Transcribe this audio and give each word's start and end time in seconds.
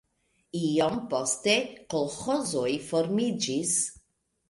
Iom 0.61 0.95
poste 1.11 1.55
kolĥozoj 1.97 2.67
formiĝis. 2.91 3.81